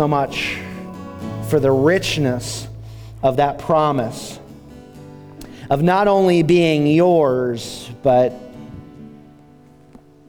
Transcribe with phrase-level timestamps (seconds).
[0.00, 0.56] so much
[1.48, 2.68] for the richness
[3.20, 4.38] of that promise
[5.70, 8.32] of not only being yours, but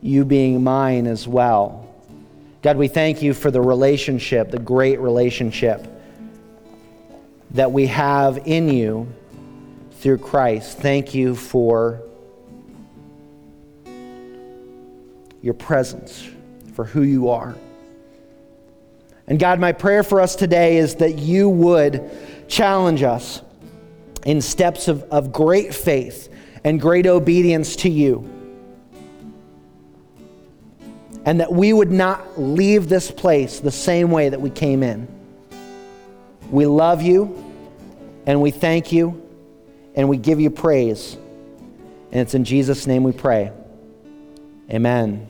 [0.02, 1.88] you being mine as well.
[2.64, 5.86] God, we thank you for the relationship, the great relationship
[7.52, 9.08] that we have in you
[10.00, 10.80] through Christ.
[10.80, 12.02] Thank you for
[15.44, 16.28] your presence,
[16.74, 17.54] for who you are.
[19.30, 22.10] And God, my prayer for us today is that you would
[22.48, 23.44] challenge us
[24.26, 26.34] in steps of, of great faith
[26.64, 28.28] and great obedience to you.
[31.26, 35.08] And that we would not leave this place the same way that we came in.
[36.50, 37.46] We love you
[38.26, 39.22] and we thank you
[39.96, 41.18] and we give you praise.
[42.12, 43.52] And it's in Jesus' name we pray.
[44.72, 45.30] Amen.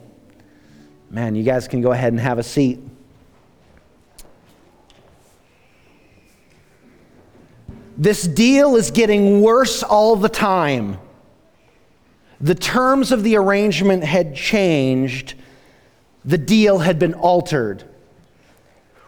[1.09, 2.79] Man, you guys can go ahead and have a seat.
[7.99, 10.98] This deal is getting worse all the time.
[12.40, 15.34] The terms of the arrangement had changed,
[16.23, 17.84] the deal had been altered.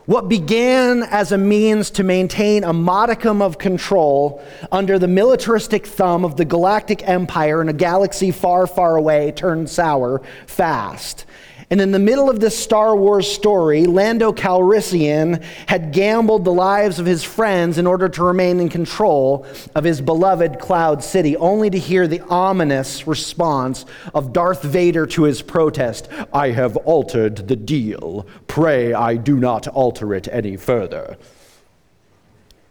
[0.07, 4.43] What began as a means to maintain a modicum of control
[4.73, 9.69] under the militaristic thumb of the galactic empire in a galaxy far, far away turned
[9.69, 11.25] sour fast.
[11.71, 16.99] And in the middle of this Star Wars story, Lando Calrissian had gambled the lives
[16.99, 21.69] of his friends in order to remain in control of his beloved Cloud City, only
[21.69, 27.55] to hear the ominous response of Darth Vader to his protest I have altered the
[27.55, 28.27] deal.
[28.47, 31.17] Pray I do not alter it any further.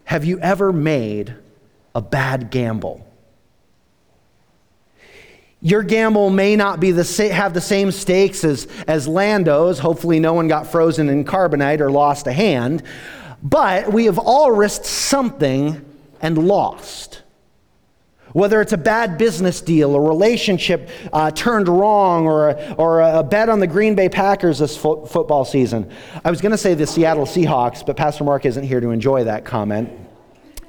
[0.05, 1.37] Have you ever made
[1.95, 3.10] a bad gamble?
[5.63, 9.79] Your gamble may not be the sa- have the same stakes as, as Lando's.
[9.79, 12.83] Hopefully, no one got frozen in carbonite or lost a hand.
[13.43, 15.85] But we have all risked something
[16.23, 17.23] and lost.
[18.33, 23.23] Whether it's a bad business deal, a relationship uh, turned wrong, or a, or a
[23.23, 25.91] bet on the Green Bay Packers this fo- football season.
[26.25, 29.25] I was going to say the Seattle Seahawks, but Pastor Mark isn't here to enjoy
[29.25, 29.91] that comment.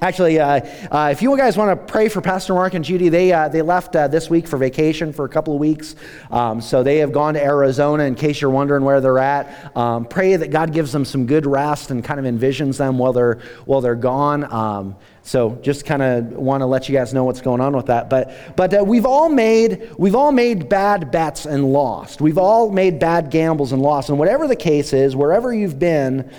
[0.04, 3.32] Actually, uh, uh, if you guys want to pray for Pastor Mark and Judy, they,
[3.32, 5.96] uh, they left this week for vacation for a couple of weeks.
[6.32, 9.78] Um, so they have gone to Arizona, in case you're wondering where they're at.
[9.78, 13.14] Um, pray that God gives them some good rest and kind of envisions them while
[13.14, 14.52] they're, while they're gone.
[14.52, 17.86] Um, so just kind of want to let you guys know what's going on with
[17.86, 18.10] that.
[18.10, 22.22] But, but uh, we've, all made, we've all made bad bets and lost.
[22.22, 24.10] We've all made bad gambles and lost.
[24.10, 26.32] And whatever the case is, wherever you've been,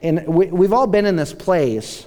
[0.00, 2.06] and we, we've all been in this place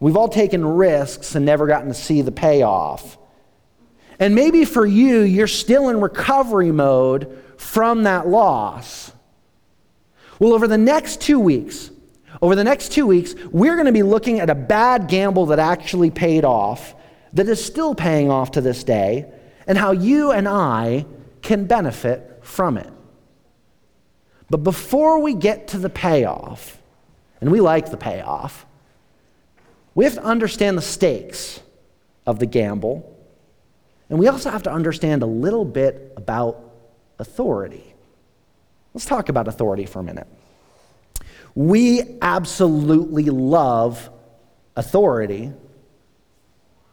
[0.00, 3.18] We've all taken risks and never gotten to see the payoff.
[4.18, 9.12] And maybe for you, you're still in recovery mode from that loss.
[10.38, 11.90] Well, over the next two weeks,
[12.42, 15.58] over the next two weeks, we're going to be looking at a bad gamble that
[15.58, 16.94] actually paid off,
[17.32, 19.26] that is still paying off to this day,
[19.66, 21.06] and how you and I
[21.42, 22.92] can benefit from it.
[24.50, 26.80] But before we get to the payoff,
[27.40, 28.66] and we like the payoff,
[29.94, 31.60] we have to understand the stakes
[32.26, 33.10] of the gamble,
[34.10, 36.60] and we also have to understand a little bit about
[37.18, 37.94] authority.
[38.92, 40.26] Let's talk about authority for a minute.
[41.54, 44.10] We absolutely love
[44.76, 45.52] authority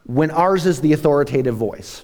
[0.06, 2.04] when ours is the authoritative voice.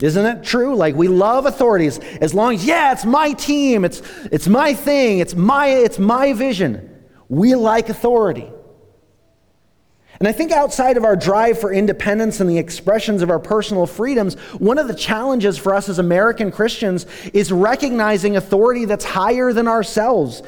[0.00, 0.76] Isn't it true?
[0.76, 5.20] Like we love authorities as long as yeah, it's my team, it's it's my thing,
[5.20, 7.04] it's my it's my vision.
[7.28, 8.50] We like authority.
[10.18, 13.86] And I think outside of our drive for independence and the expressions of our personal
[13.86, 19.52] freedoms, one of the challenges for us as American Christians is recognizing authority that's higher
[19.52, 20.42] than ourselves,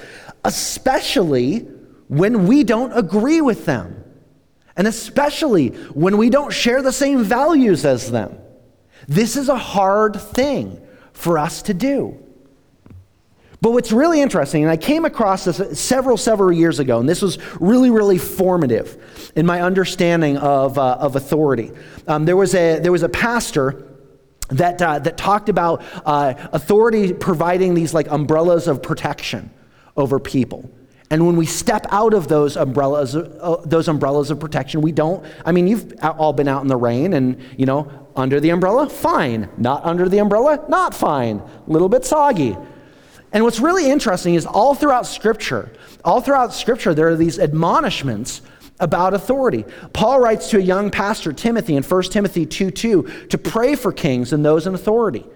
[0.45, 1.69] especially
[2.09, 4.03] when we don't agree with them,
[4.77, 8.39] and especially when we don't share the same values as them.
[9.07, 10.81] This is a hard thing
[11.13, 12.19] for us to do.
[13.61, 17.21] But what's really interesting, and I came across this several, several years ago, and this
[17.21, 21.73] was really, really formative in my understanding of, uh, of authority.
[22.07, 23.85] Um, there, was a, there was a pastor
[24.51, 29.51] that, uh, that talked about uh, authority providing these like umbrellas of protection
[29.97, 30.71] over people.
[31.11, 35.25] And when we step out of those umbrellas, uh, those umbrellas of protection, we don't.
[35.45, 38.91] I mean, you've all been out in the rain, and you know, under the umbrella,
[38.91, 39.49] fine.
[39.57, 41.39] Not under the umbrella, not fine.
[41.39, 42.57] A little bit soggy.
[43.33, 45.71] And what's really interesting is all throughout Scripture,
[46.05, 48.41] all throughout Scripture, there are these admonishments
[48.81, 49.65] about authority.
[49.93, 53.93] Paul writes to a young pastor, Timothy, in 1 Timothy 2 2, to pray for
[53.93, 55.27] kings and those in authority.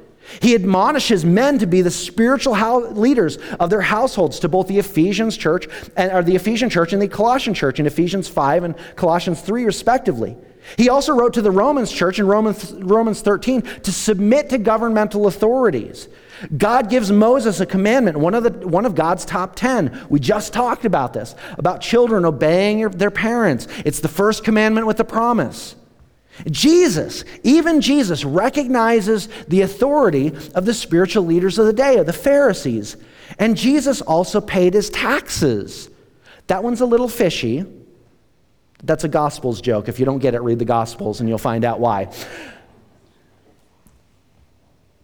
[0.41, 2.55] He admonishes men to be the spiritual
[2.93, 5.67] leaders of their households to both the Ephesians church
[5.97, 9.65] and or the Ephesian church and the Colossian church in Ephesians 5 and Colossians 3
[9.65, 10.37] respectively.
[10.79, 15.27] He also wrote to the Romans church in Romans, Romans 13 to submit to governmental
[15.27, 16.09] authorities.
[16.57, 20.07] God gives Moses a commandment, one of, the, one of God's top 10.
[20.09, 23.69] We just talked about this, about children obeying their parents.
[23.85, 25.77] It's the first commandment with the promise.
[26.51, 32.13] Jesus, even Jesus, recognizes the authority of the spiritual leaders of the day, of the
[32.13, 32.97] Pharisees.
[33.39, 35.91] And Jesus also paid his taxes.
[36.47, 37.65] That one's a little fishy.
[38.83, 39.89] That's a Gospels joke.
[39.89, 42.13] If you don't get it, read the Gospels and you'll find out why.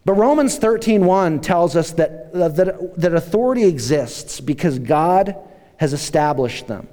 [0.05, 5.35] But Romans 13:1 tells us that, uh, that, that authority exists because God
[5.77, 6.87] has established them.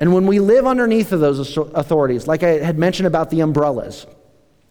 [0.00, 4.06] And when we live underneath of those authorities, like I had mentioned about the umbrellas,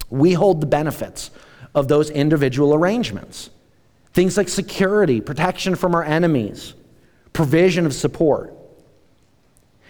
[0.09, 1.31] we hold the benefits
[1.75, 3.49] of those individual arrangements.
[4.13, 6.73] Things like security, protection from our enemies,
[7.33, 8.53] provision of support.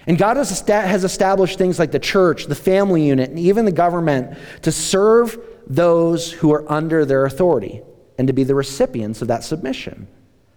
[0.08, 4.38] And God has established things like the church, the family unit, and even the government
[4.63, 5.38] to serve
[5.69, 7.81] those who are under their authority
[8.18, 10.08] and to be the recipients of that submission.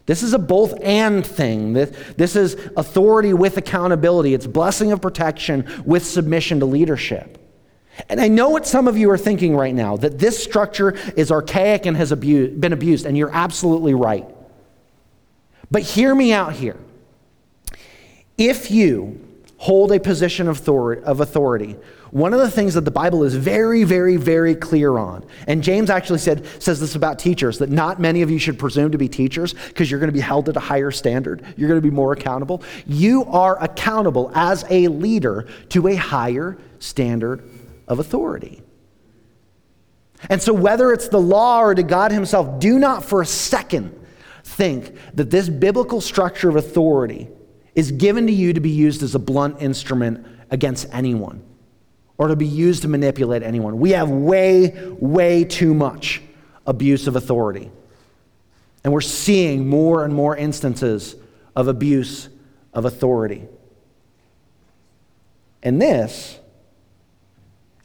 [0.07, 1.73] This is a both and thing.
[1.73, 4.35] This, this is authority with accountability.
[4.35, 7.37] It's blessing of protection with submission to leadership.
[8.09, 11.31] And I know what some of you are thinking right now that this structure is
[11.31, 14.27] archaic and has been abused, and you're absolutely right.
[15.71, 16.77] But hear me out here.
[18.39, 19.21] If you
[19.59, 20.67] hold a position of
[21.21, 21.77] authority
[22.11, 25.91] one of the things that the Bible is very, very, very clear on, and James
[25.91, 29.09] actually said, says this about teachers, that not many of you should presume to be
[29.09, 31.45] teachers because you're going to be held at a higher standard.
[31.57, 32.62] You're going to be more accountable.
[32.87, 37.49] You are accountable as a leader to a higher standard
[37.87, 38.63] of authority.
[40.29, 43.97] And so, whether it's the law or to God Himself, do not for a second
[44.43, 47.29] think that this biblical structure of authority
[47.75, 51.43] is given to you to be used as a blunt instrument against anyone
[52.20, 53.81] or to be used to manipulate anyone.
[53.81, 56.20] We have way, way too much
[56.67, 57.70] abuse of authority.
[58.84, 61.17] And we're seeing more and more instances
[61.56, 62.28] of abuse
[62.75, 63.49] of authority.
[65.62, 66.38] And this,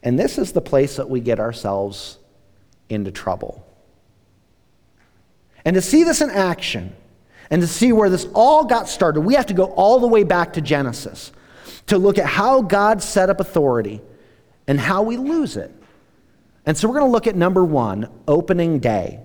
[0.02, 2.18] and this is the place that we get ourselves
[2.90, 3.66] into trouble.
[5.64, 6.94] And to see this in action,
[7.48, 10.24] and to see where this all got started, we have to go all the way
[10.24, 11.32] back to Genesis
[11.86, 14.02] to look at how God set up authority
[14.66, 15.72] and how we lose it.
[16.64, 19.20] And so we're going to look at number one opening day.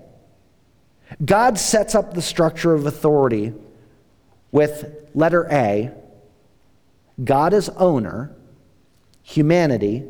[1.24, 3.52] God sets up the structure of authority
[4.50, 5.92] with letter A
[7.22, 8.34] God as owner,
[9.22, 10.04] humanity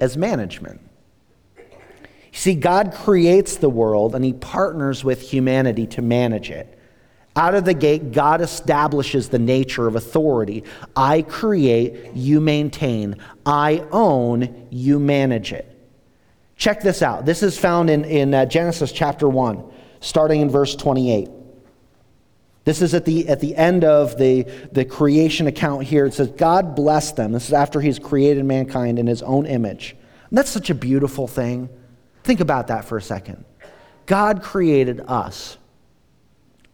[0.00, 0.80] as management.
[1.56, 6.78] You see, God creates the world and he partners with humanity to manage it.
[7.40, 10.62] Out of the gate, God establishes the nature of authority.
[10.94, 13.16] I create, you maintain.
[13.46, 15.66] I own, you manage it.
[16.56, 17.24] Check this out.
[17.24, 19.64] This is found in, in uh, Genesis chapter 1,
[20.00, 21.30] starting in verse 28.
[22.64, 26.04] This is at the, at the end of the, the creation account here.
[26.04, 27.32] It says, God blessed them.
[27.32, 29.96] This is after he's created mankind in his own image.
[30.28, 31.70] And that's such a beautiful thing.
[32.22, 33.46] Think about that for a second.
[34.04, 35.56] God created us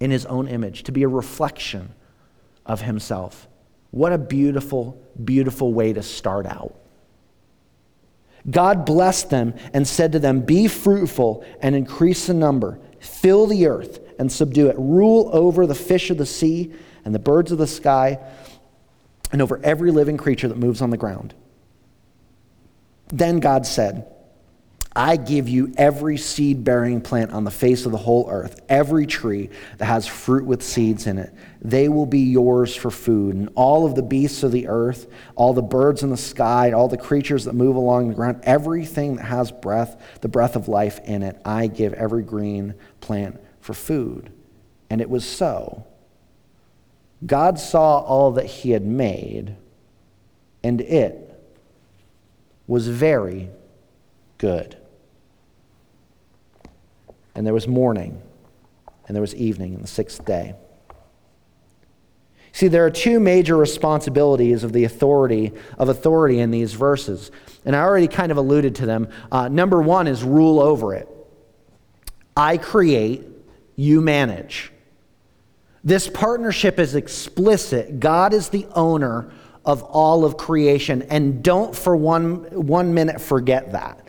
[0.00, 1.94] in his own image, to be a reflection
[2.64, 3.48] of himself.
[3.90, 6.74] What a beautiful, beautiful way to start out.
[8.48, 13.66] God blessed them and said to them, Be fruitful and increase in number, fill the
[13.66, 16.72] earth and subdue it, rule over the fish of the sea
[17.04, 18.18] and the birds of the sky,
[19.32, 21.34] and over every living creature that moves on the ground.
[23.08, 24.06] Then God said,
[24.98, 29.06] I give you every seed bearing plant on the face of the whole earth, every
[29.06, 31.34] tree that has fruit with seeds in it.
[31.60, 33.34] They will be yours for food.
[33.34, 36.88] And all of the beasts of the earth, all the birds in the sky, all
[36.88, 40.98] the creatures that move along the ground, everything that has breath, the breath of life
[41.04, 44.32] in it, I give every green plant for food.
[44.88, 45.84] And it was so.
[47.26, 49.56] God saw all that he had made,
[50.64, 51.38] and it
[52.66, 53.50] was very
[54.38, 54.78] good.
[57.36, 58.20] And there was morning,
[59.06, 60.54] and there was evening, and the sixth day.
[62.52, 67.30] See, there are two major responsibilities of the authority of authority in these verses,
[67.66, 69.10] and I already kind of alluded to them.
[69.30, 71.06] Uh, number one is rule over it.
[72.34, 73.24] I create,
[73.76, 74.72] you manage.
[75.84, 78.00] This partnership is explicit.
[78.00, 79.30] God is the owner
[79.62, 84.05] of all of creation, and don't for one, one minute forget that.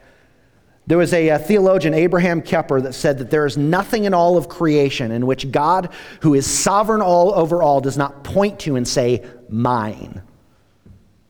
[0.87, 4.37] There was a, a, theologian, Abraham Kuyper, that said that there is nothing in all
[4.37, 8.77] of creation in which God, who is sovereign all over all, does not point to
[8.77, 10.21] and say, mine.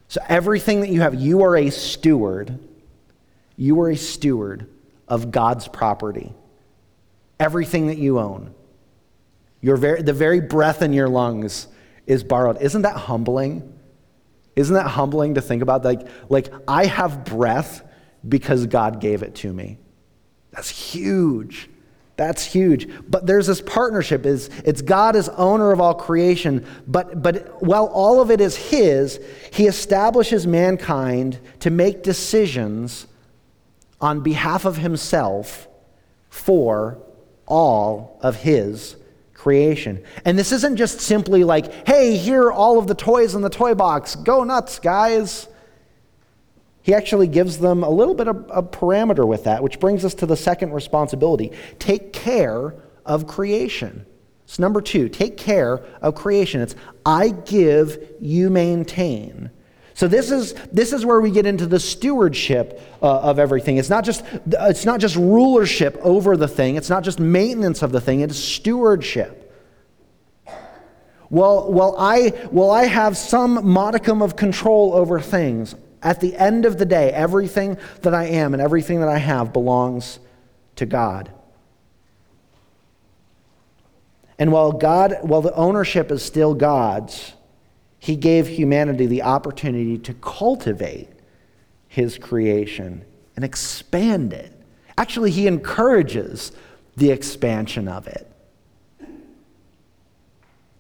[0.10, 2.60] So everything that you have, you are a steward.
[3.58, 4.70] You are a steward
[5.08, 6.34] of God's property.
[7.40, 8.54] Everything that you own.
[9.60, 11.68] Your very, the very breath in your lungs
[12.06, 12.62] is borrowed.
[12.62, 13.74] Isn't that humbling?
[14.56, 15.84] Isn't that humbling to think about?
[15.84, 17.82] Like, like I have breath
[18.28, 19.78] because God gave it to me.
[20.52, 21.70] That's huge.
[22.16, 22.90] That's huge.
[23.08, 24.26] But there's this partnership.
[24.26, 28.56] Is it's God is owner of all creation, but but while all of it is
[28.56, 29.20] his,
[29.54, 33.06] he establishes mankind to make decisions
[34.02, 35.68] on behalf of himself
[36.30, 36.98] for
[37.46, 38.96] all of his
[39.34, 40.04] creation.
[40.26, 43.50] And this isn't just simply like, hey, here are all of the toys in the
[43.50, 44.16] toy box.
[44.16, 45.48] Go nuts, guys.
[46.88, 50.14] He actually gives them a little bit of a parameter with that, which brings us
[50.16, 52.76] to the second responsibility take care
[53.06, 54.06] of creation.
[54.46, 56.62] It's number two take care of creation.
[56.62, 56.76] It's
[57.06, 59.52] I give, you maintain.
[59.96, 63.76] So this is this is where we get into the stewardship uh, of everything.
[63.76, 66.78] It's not just it's not just rulership over the thing.
[66.78, 68.22] It's not just maintenance of the thing.
[68.22, 69.54] It's stewardship.
[71.30, 75.76] Well, well, I well I have some modicum of control over things.
[76.08, 79.52] At the end of the day, everything that I am and everything that I have
[79.52, 80.20] belongs
[80.78, 81.30] to God.
[84.40, 87.34] And while God, while the ownership is still God's,
[88.00, 91.10] he gave humanity the opportunity to cultivate
[91.90, 93.04] his creation
[93.36, 94.54] and expand it.
[94.98, 96.54] Actually, he encourages
[96.96, 98.32] the expansion of it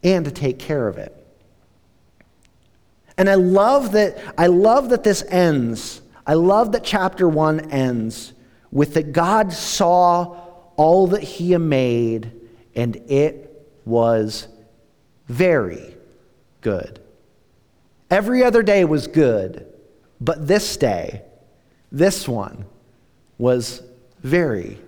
[0.05, 1.16] and to take care of it.
[3.17, 6.01] And I love that I love that this ends.
[6.25, 8.33] I love that chapter 1 ends
[8.71, 10.37] with that God saw
[10.75, 12.31] all that he had made
[12.75, 14.47] and it was
[15.27, 15.95] very
[16.61, 16.99] good.
[18.09, 19.65] Every other day was good,
[20.21, 21.23] but this day,
[21.91, 22.65] this one
[23.37, 23.81] was
[24.21, 24.79] very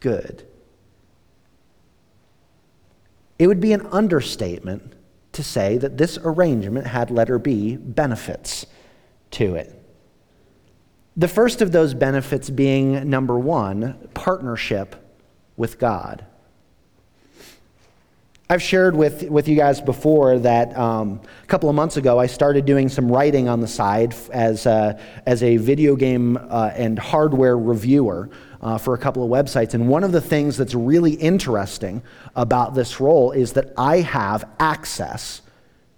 [0.00, 0.44] good.
[3.38, 4.94] It would be an understatement
[5.32, 8.66] to say that this arrangement had letter B benefits
[9.32, 9.78] to it.
[11.16, 14.96] The first of those benefits being number one, partnership
[15.56, 16.24] with God.
[18.52, 22.26] I've shared with, with you guys before that um, a couple of months ago I
[22.26, 26.98] started doing some writing on the side as a, as a video game uh, and
[26.98, 28.28] hardware reviewer
[28.60, 29.72] uh, for a couple of websites.
[29.72, 32.02] And one of the things that's really interesting
[32.36, 35.40] about this role is that I have access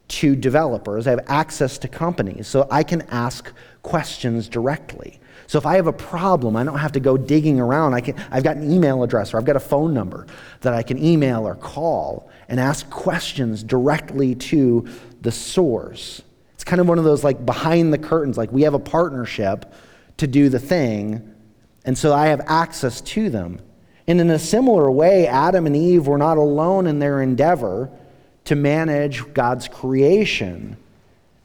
[0.07, 5.19] to developers, I have access to companies, so I can ask questions directly.
[5.47, 7.95] So if I have a problem, I don't have to go digging around.
[7.95, 10.27] I can, I've got an email address or I've got a phone number
[10.63, 14.89] that I can email or call and ask questions directly to
[15.21, 16.23] the source.
[16.55, 19.73] It's kind of one of those like behind the curtains, like we have a partnership
[20.17, 21.35] to do the thing,
[21.85, 23.61] and so I have access to them.
[24.07, 27.91] And in a similar way, Adam and Eve were not alone in their endeavor
[28.45, 30.77] to manage God's creation.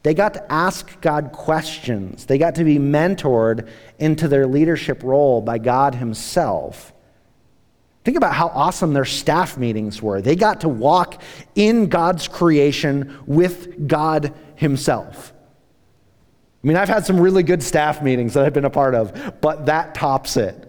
[0.02, 2.24] They got to ask God questions.
[2.24, 6.92] They got to be mentored into their leadership role by God Himself.
[8.02, 10.22] Think about how awesome their staff meetings were.
[10.22, 11.22] They got to walk
[11.54, 15.34] in God's creation with God Himself.
[16.62, 19.40] I mean, I've had some really good staff meetings that I've been a part of,
[19.40, 20.66] but that tops it.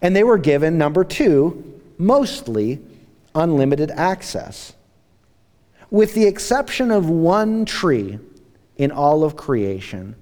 [0.00, 2.80] And they were given, number two, mostly
[3.34, 4.74] unlimited access.
[5.90, 8.18] With the exception of one tree
[8.76, 10.16] in all of creation,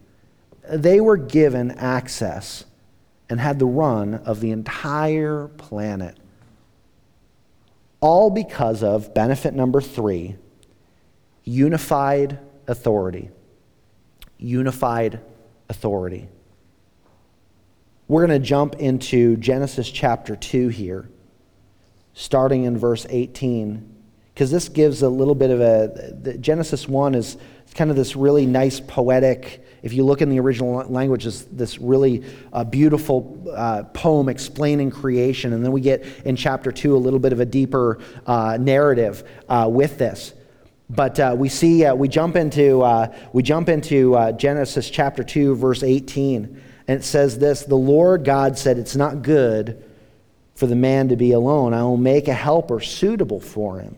[0.68, 2.64] they were given access
[3.28, 6.16] and had the run of the entire planet.
[8.00, 10.36] All because of benefit number three
[11.44, 13.30] unified authority
[14.38, 15.20] unified
[15.68, 16.28] authority.
[18.08, 21.08] We're going to jump into Genesis chapter 2 here,
[22.14, 23.94] starting in verse 18,
[24.36, 26.36] because this gives a little bit of a.
[26.36, 27.38] Genesis 1 is
[27.74, 31.78] kind of this really nice poetic, if you look in the original language, is this
[31.78, 35.54] really uh, beautiful uh, poem explaining creation.
[35.54, 39.26] And then we get in chapter 2 a little bit of a deeper uh, narrative
[39.48, 40.34] uh, with this.
[40.90, 45.82] But uh, we see, uh, we jump into, we jump into Genesis chapter 2, verse
[45.82, 49.82] 18, and it says this The Lord God said, It's not good
[50.56, 51.72] for the man to be alone.
[51.72, 53.96] I will make a helper suitable for him.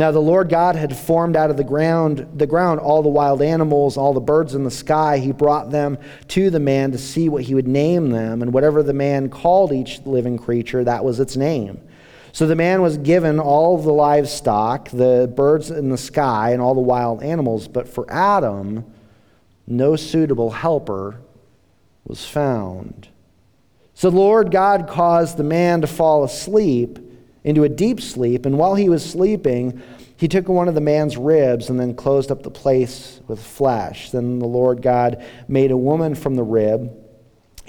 [0.00, 3.42] Now the Lord God had formed out of the ground the ground all the wild
[3.42, 5.18] animals, all the birds in the sky.
[5.18, 8.82] He brought them to the man to see what he would name them, and whatever
[8.82, 11.82] the man called each living creature, that was its name.
[12.32, 16.74] So the man was given all the livestock, the birds in the sky, and all
[16.74, 18.86] the wild animals, but for Adam
[19.66, 21.20] no suitable helper
[22.06, 23.08] was found.
[23.92, 27.09] So the Lord God caused the man to fall asleep
[27.44, 29.82] into a deep sleep, and while he was sleeping,
[30.16, 34.10] he took one of the man's ribs and then closed up the place with flesh.
[34.10, 36.90] Then the Lord God made a woman from the rib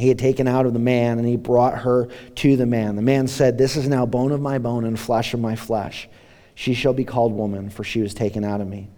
[0.01, 2.95] he had taken out of the man, and he brought her to the man.
[2.95, 6.09] The man said, This is now bone of my bone and flesh of my flesh.
[6.55, 8.89] She shall be called woman, for she was taken out of me.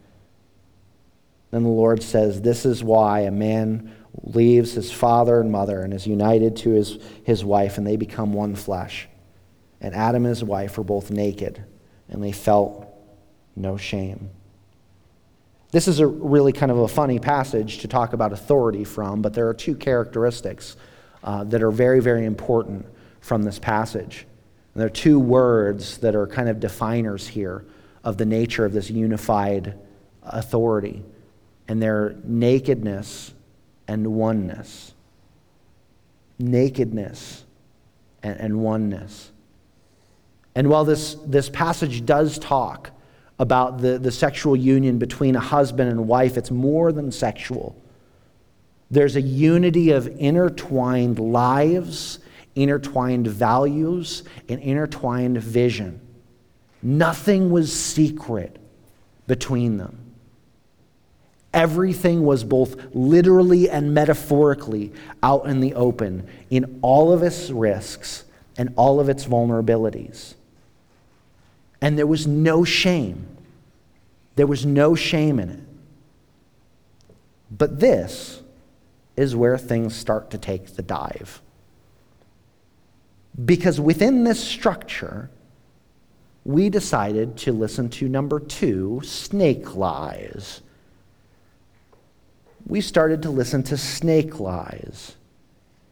[1.52, 5.94] Then the Lord says, This is why a man leaves his father and mother and
[5.94, 9.10] is united to his, his wife, and they become one flesh.
[9.84, 11.64] And Adam and his wife were both naked,
[12.10, 12.88] and they felt
[13.56, 14.30] no shame.
[15.72, 19.34] This is a really kind of a funny passage to talk about authority from, but
[19.34, 20.78] there are two characteristics
[21.24, 22.86] uh, that are very, very important
[23.20, 24.26] from this passage.
[24.74, 27.66] And there are two words that are kind of definers here
[28.04, 29.78] of the nature of this unified
[30.24, 31.04] authority,
[31.68, 33.34] and they're nakedness
[33.88, 34.94] and oneness.
[36.40, 37.44] Nakedness
[38.22, 39.33] and, and oneness.
[40.56, 42.92] And while this, this passage does talk
[43.40, 47.76] about the, the sexual union between a husband and wife, it's more than sexual.
[48.92, 52.20] There's a unity of intertwined lives,
[52.56, 56.00] intertwined values, and intertwined vision.
[56.84, 58.58] Nothing was secret
[59.26, 59.98] between them.
[61.54, 64.92] Everything was both literally and metaphorically
[65.22, 68.26] out in the open in all of its risks
[68.58, 70.36] and all of its vulnerabilities.
[71.84, 73.28] And there was no shame.
[74.38, 75.60] There was no shame in it.
[77.52, 78.42] But this
[79.18, 81.42] is where things start to take the dive.
[83.44, 85.30] Because within this structure,
[86.46, 90.62] we decided to listen to number two snake lies.
[92.66, 95.18] We started to listen to snake lies.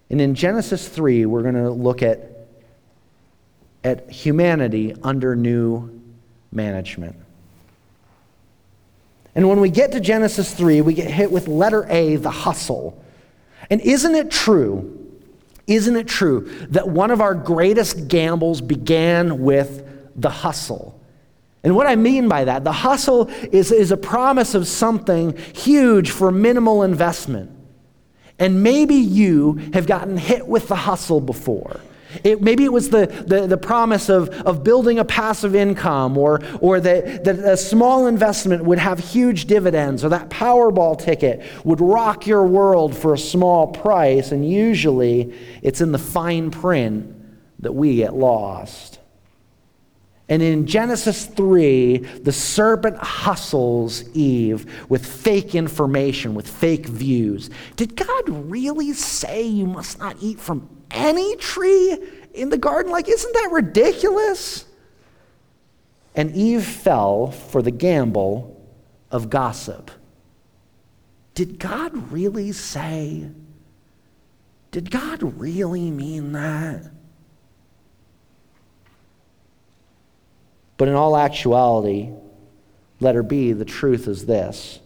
[0.09, 2.30] And in Genesis 3, we're going to look at
[3.83, 6.01] at humanity under new
[6.51, 7.15] management.
[9.33, 13.01] And when we get to Genesis 3, we get hit with letter A, the hustle.
[13.69, 14.97] And isn't it true?
[15.67, 20.99] Isn't it true that one of our greatest gambles began with the hustle?
[21.63, 26.11] And what I mean by that, the hustle is, is a promise of something huge
[26.11, 27.51] for minimal investment.
[28.39, 31.79] And maybe you have gotten hit with the hustle before.
[32.23, 36.41] It, maybe it was the, the, the, promise of, of building a passive income, or,
[36.59, 41.79] or that, that a small investment would have huge dividends, or that Powerball ticket would
[41.79, 44.31] rock your world for a small price.
[44.31, 47.15] And usually it's in the fine print
[47.59, 48.99] that we get lost.
[50.31, 57.49] And in Genesis 3, the serpent hustles Eve with fake information, with fake views.
[57.75, 61.97] Did God really say you must not eat from any tree
[62.33, 62.91] in the garden?
[62.91, 64.65] Like, isn't that ridiculous?
[66.15, 68.61] And Eve fell for the gamble
[69.09, 69.91] of gossip.
[71.33, 73.29] Did God really say?
[74.71, 76.91] Did God really mean that?
[80.77, 82.09] But in all actuality,
[82.99, 84.79] letter B, the truth is this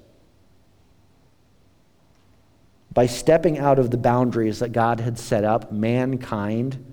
[2.95, 6.83] by stepping out of the boundaries that God had set up, mankind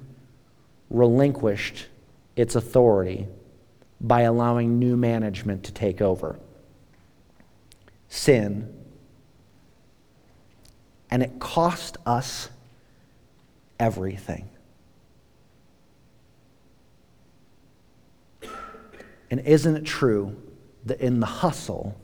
[0.90, 1.86] relinquished
[2.34, 3.28] its authority
[4.00, 6.38] by allowing new management to take over.
[8.08, 8.74] Sin.
[11.08, 12.50] And it cost us
[13.78, 14.48] everything.
[19.30, 20.36] And isn't it true
[20.84, 21.96] that in the hustle,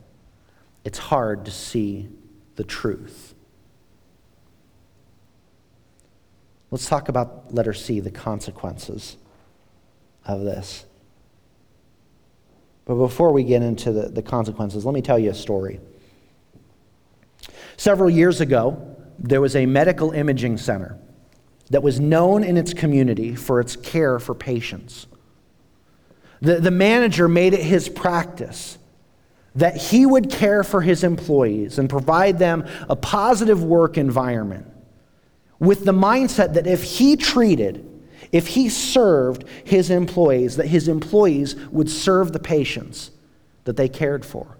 [0.85, 2.07] it's hard to see
[2.55, 3.28] the truth?
[6.71, 9.17] Let's talk about letter C, the consequences
[10.25, 10.85] of this.
[12.85, 15.79] But before we get into the, the consequences, let me tell you a story.
[17.77, 20.97] Several years ago, there was a medical imaging center
[21.69, 25.07] that was known in its community for its care for patients.
[26.41, 28.77] The, the manager made it his practice
[29.55, 34.67] that he would care for his employees and provide them a positive work environment
[35.59, 37.85] with the mindset that if he treated,
[38.31, 43.11] if he served his employees, that his employees would serve the patients.
[43.65, 44.57] that they cared for.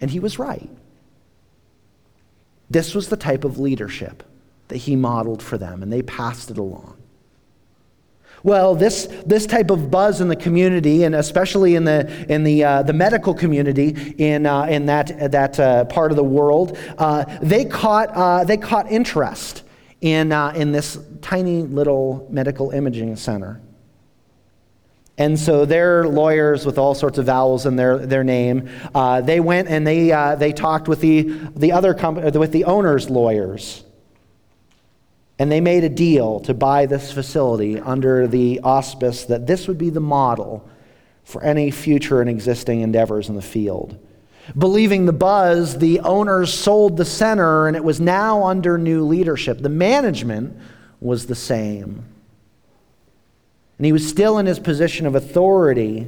[0.00, 0.70] And he was right.
[2.70, 4.22] This was the type of leadership
[4.68, 6.96] that he modeled for them, and they passed it along.
[8.46, 12.62] Well, this, this type of buzz in the community, and especially in the, in the,
[12.62, 17.24] uh, the medical community in, uh, in that, that uh, part of the world, uh,
[17.42, 19.64] they, caught, uh, they caught interest
[20.00, 23.60] in, uh, in this tiny little medical imaging center.
[25.18, 28.70] And so their lawyers with all sorts of vowels in their, their name,
[29.24, 31.22] they went and they, they talked with the,
[31.56, 33.82] the other company, with the owner's lawyers.
[35.38, 39.78] And they made a deal to buy this facility under the auspice that this would
[39.78, 40.68] be the model
[41.24, 43.98] for any future and existing endeavors in the field.
[44.56, 49.58] Believing the buzz, the owners sold the center and it was now under new leadership.
[49.58, 50.56] The management
[51.00, 52.04] was the same.
[53.78, 56.06] And he was still in his position of authority,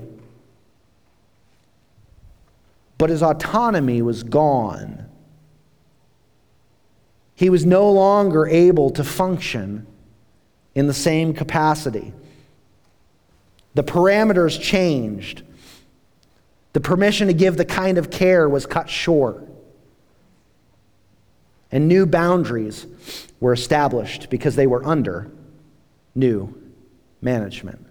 [2.97, 5.08] but his autonomy was gone.
[7.39, 9.87] He was no longer able to function
[10.75, 12.13] in the same capacity.
[13.75, 15.45] The parameters changed.
[16.73, 19.47] The permission to give the kind of care was cut short.
[21.71, 22.89] And new boundaries
[23.39, 25.31] were established because they were under
[26.17, 26.53] new
[27.23, 27.87] management.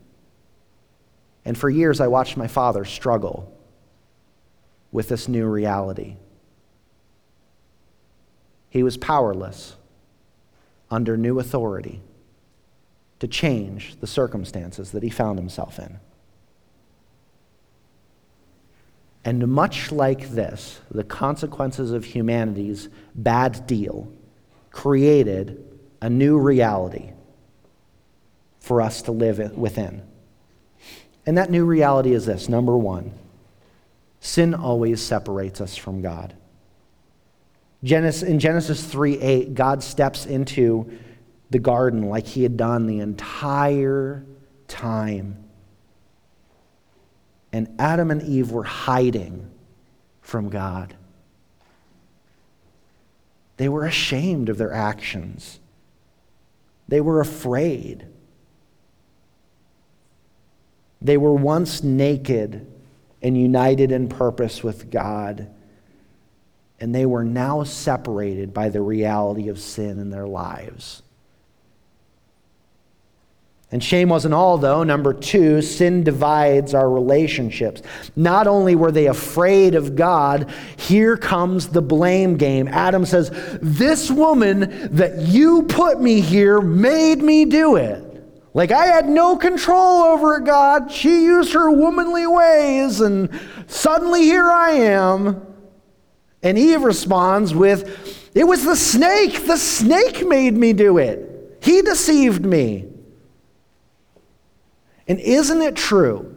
[1.45, 3.57] And for years, I watched my father struggle
[4.91, 6.17] with this new reality.
[8.77, 9.75] He was powerless
[10.91, 11.99] under new authority
[13.17, 15.99] to change the circumstances that he found himself in.
[19.25, 24.11] And much like this, the consequences of humanity's bad deal
[24.69, 25.65] created
[25.99, 27.13] a new reality
[28.59, 30.03] for us to live within.
[31.25, 33.11] And that new reality is this number one,
[34.19, 36.35] sin always separates us from God.
[37.83, 40.91] Genesis, in Genesis 3 8, God steps into
[41.49, 44.25] the garden like he had done the entire
[44.67, 45.43] time.
[47.53, 49.49] And Adam and Eve were hiding
[50.21, 50.95] from God.
[53.57, 55.59] They were ashamed of their actions.
[56.87, 58.05] They were afraid.
[61.01, 62.65] They were once naked
[63.21, 65.49] and united in purpose with God,
[66.79, 71.01] and they were now separated by the reality of sin in their lives.
[73.69, 74.83] And shame wasn't all, though.
[74.83, 77.81] Number two, sin divides our relationships.
[78.15, 82.69] Not only were they afraid of God, here comes the blame game.
[82.69, 83.29] Adam says,
[83.61, 88.05] This woman that you put me here made me do it.
[88.53, 90.89] Like I had no control over it, God.
[90.89, 93.29] She used her womanly ways, and
[93.67, 95.45] suddenly here I am.
[96.43, 99.45] And Eve responds with, It was the snake.
[99.45, 101.58] The snake made me do it.
[101.62, 102.86] He deceived me.
[105.08, 106.36] And isn't it true?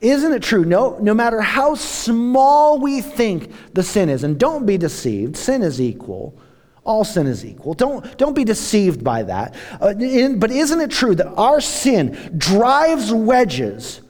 [0.00, 0.64] Isn't it true?
[0.64, 5.62] No, no matter how small we think the sin is, and don't be deceived, sin
[5.62, 6.38] is equal.
[6.84, 7.74] All sin is equal.
[7.74, 9.54] Don't, don't be deceived by that.
[9.80, 14.00] Uh, in, but isn't it true that our sin drives wedges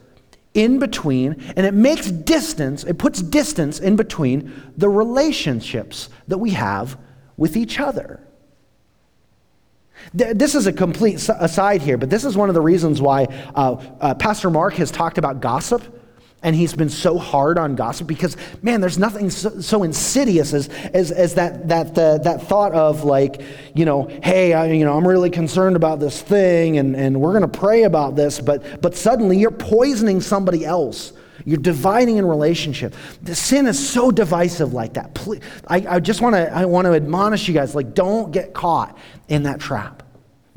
[0.53, 6.51] in between and it makes distance, it puts distance in between the relationships that we
[6.51, 6.97] have
[7.37, 8.19] with each other?
[10.13, 13.73] This is a complete aside here, but this is one of the reasons why uh,
[13.99, 16.00] uh, Pastor Mark has talked about gossip
[16.43, 20.69] and he's been so hard on gossip because man there's nothing so, so insidious as,
[20.93, 23.41] as, as that, that, uh, that thought of like
[23.75, 27.37] you know hey I, you know, i'm really concerned about this thing and, and we're
[27.37, 31.13] going to pray about this but, but suddenly you're poisoning somebody else.
[31.43, 32.93] You're dividing in relationship.
[33.23, 35.15] The sin is so divisive like that.
[35.15, 38.53] Please, i, I just want to i want to admonish you guys like don't get
[38.53, 40.03] caught in that trap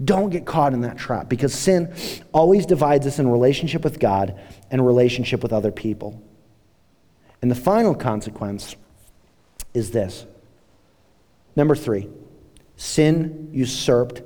[0.05, 1.95] don't get caught in that trap because sin
[2.33, 4.39] always divides us in relationship with God
[4.71, 6.23] and relationship with other people.
[7.43, 8.77] And the final consequence
[9.73, 10.27] is this.
[11.57, 12.09] Number three,
[12.77, 14.23] sin usurped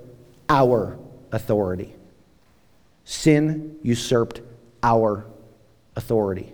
[0.48, 0.98] our
[1.32, 1.94] authority.
[3.04, 4.40] Sin usurped
[4.82, 5.26] our
[5.96, 6.52] authority.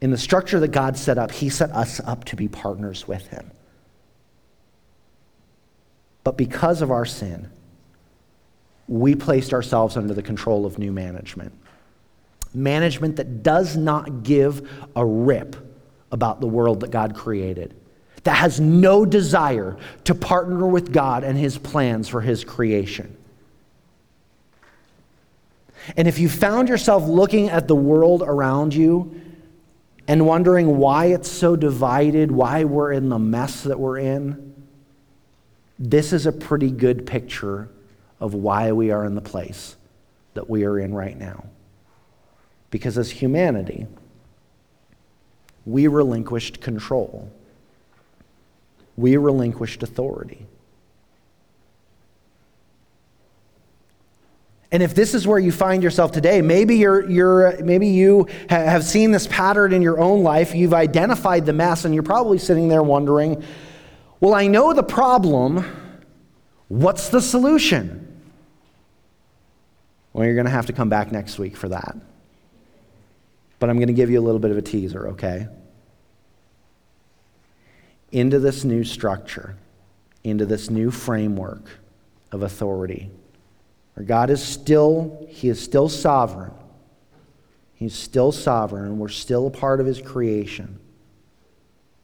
[0.00, 3.26] In the structure that God set up, He set us up to be partners with
[3.28, 3.50] Him.
[6.26, 7.48] But because of our sin,
[8.88, 11.52] we placed ourselves under the control of new management.
[12.52, 15.54] Management that does not give a rip
[16.10, 17.76] about the world that God created,
[18.24, 23.16] that has no desire to partner with God and his plans for his creation.
[25.96, 29.20] And if you found yourself looking at the world around you
[30.08, 34.45] and wondering why it's so divided, why we're in the mess that we're in,
[35.78, 37.68] this is a pretty good picture
[38.20, 39.76] of why we are in the place
[40.34, 41.44] that we are in right now.
[42.70, 43.86] Because as humanity,
[45.64, 47.30] we relinquished control,
[48.96, 50.46] we relinquished authority.
[54.72, 58.84] And if this is where you find yourself today, maybe, you're, you're, maybe you have
[58.84, 62.68] seen this pattern in your own life, you've identified the mess, and you're probably sitting
[62.68, 63.42] there wondering,
[64.20, 65.64] well, I know the problem.
[66.68, 68.02] What's the solution?
[70.12, 71.96] Well, you're going to have to come back next week for that.
[73.58, 75.46] But I'm going to give you a little bit of a teaser, okay?
[78.12, 79.56] Into this new structure,
[80.24, 81.68] into this new framework
[82.32, 83.10] of authority
[83.94, 86.52] Where God is still, He is still sovereign.
[87.74, 90.78] He's still sovereign, we're still a part of His creation.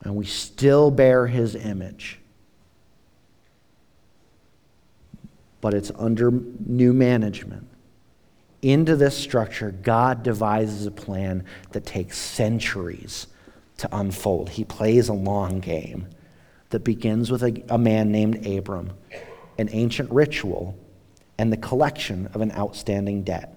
[0.02, 2.18] And we still bear His image.
[5.60, 7.68] But it's under new management.
[8.62, 13.26] Into this structure, God devises a plan that takes centuries
[13.78, 14.50] to unfold.
[14.50, 16.06] He plays a long game
[16.70, 18.92] that begins with a, a man named Abram,
[19.58, 20.78] an ancient ritual
[21.38, 23.52] and the collection of an outstanding debt.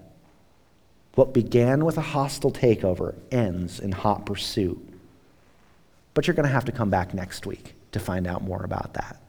[1.14, 4.85] What began with a hostile takeover ends in hot pursuit.
[6.16, 8.94] But you're going to have to come back next week to find out more about
[8.94, 9.20] that.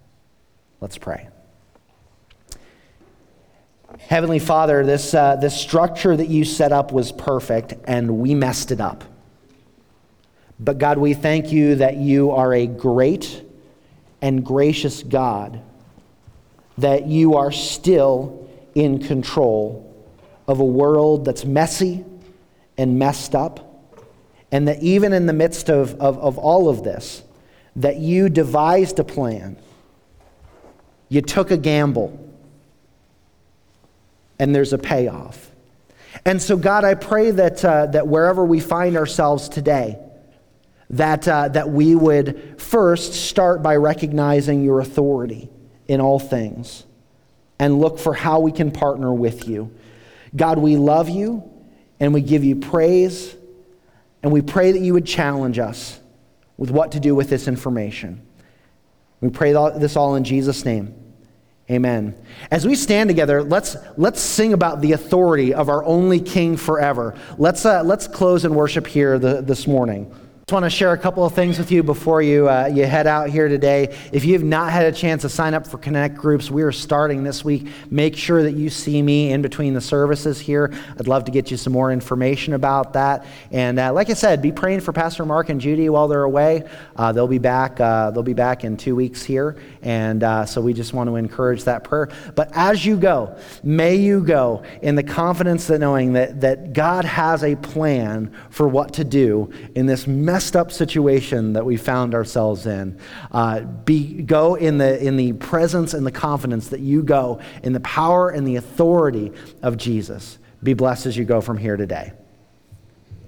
[0.80, 1.28] Let's pray.
[4.00, 8.72] Heavenly Father, this, uh, this structure that you set up was perfect, and we messed
[8.72, 9.04] it up.
[10.62, 13.44] But God, we thank you that you are a great
[14.22, 15.62] and gracious God
[16.78, 19.94] that you are still in control
[20.48, 22.06] of a world that's messy
[22.78, 23.67] and messed up,
[24.58, 27.22] and that even in the midst of, of, of all of this,
[27.76, 29.56] that you devised a plan.
[31.10, 32.20] You took a gamble,
[34.40, 35.52] and there's a payoff.
[36.26, 40.00] And so, God, I pray that, uh, that wherever we find ourselves today,
[40.90, 45.50] that, uh, that we would first start by recognizing your authority
[45.88, 46.84] in all things
[47.60, 49.72] and look for how we can partner with you.
[50.36, 51.44] God, we love you
[52.00, 53.37] and we give you praise,
[54.24, 56.00] and we pray that you would challenge us
[56.58, 58.26] with what to do with this information.
[59.22, 60.96] We pray this all in Jesus' name.
[61.70, 62.16] Amen.
[62.50, 67.16] As we stand together, let's, let's sing about the authority of our only King forever.
[67.38, 70.14] Let's, uh, let's close in worship here the, this morning
[70.50, 73.06] just want to share a couple of things with you before you, uh, you head
[73.06, 73.94] out here today.
[74.14, 76.72] If you have not had a chance to sign up for Connect groups, we are
[76.72, 77.68] starting this week.
[77.92, 80.74] Make sure that you see me in between the services here.
[80.98, 83.26] I'd love to get you some more information about that.
[83.52, 86.64] And uh, like I said, be praying for Pastor Mark and Judy while they're away.
[86.96, 87.82] Uh, they'll be back.
[87.82, 91.16] Uh, they'll be back in two weeks here, and uh, so we just want to
[91.16, 92.10] encourage that prayer.
[92.36, 97.06] But as you go, may you go in the confidence that knowing that that God
[97.06, 102.14] has a plan for what to do in this messed up situation that we found
[102.14, 103.00] ourselves in.
[103.32, 107.72] Uh, be, go in the, in the presence and the confidence that you go in
[107.72, 110.38] the power and the authority of Jesus.
[110.64, 112.12] Be blessed as you go from here today.